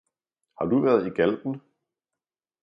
Har 0.59 0.65
du 0.65 0.79
været 0.81 1.07
i 1.07 1.09
Galten 1.09 1.61